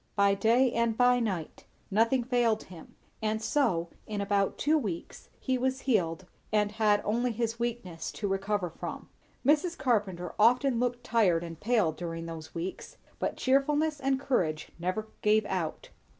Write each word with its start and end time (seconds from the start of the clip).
By 0.15 0.33
day 0.33 0.71
and 0.71 0.97
by 0.97 1.19
night; 1.19 1.65
nothing 1.91 2.23
failed 2.23 2.63
him; 2.63 2.95
and 3.21 3.39
so, 3.39 3.89
in 4.07 4.19
about 4.19 4.57
two 4.57 4.75
weeks, 4.75 5.29
he 5.39 5.59
was 5.59 5.81
healed 5.81 6.25
and 6.51 6.71
had 6.71 7.03
only 7.05 7.31
his 7.31 7.59
weakness 7.59 8.11
to 8.13 8.27
recover 8.27 8.71
from. 8.71 9.09
Mrs. 9.45 9.77
Carpenter 9.77 10.33
often 10.39 10.79
looked 10.79 11.03
tired 11.03 11.43
and 11.43 11.59
pale 11.59 11.91
during 11.91 12.25
those 12.25 12.55
weeks, 12.55 12.97
but 13.19 13.37
cheerfulness 13.37 13.99
and 13.99 14.19
courage 14.19 14.71
never 14.79 15.07
gave 15.21 15.45
out. 15.45 15.91